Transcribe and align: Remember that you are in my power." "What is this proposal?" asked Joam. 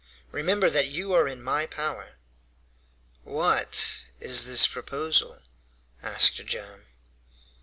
Remember 0.31 0.67
that 0.67 0.87
you 0.87 1.13
are 1.13 1.27
in 1.27 1.43
my 1.43 1.67
power." 1.67 2.15
"What 3.21 4.05
is 4.19 4.45
this 4.45 4.65
proposal?" 4.65 5.39
asked 6.01 6.43
Joam. 6.43 6.85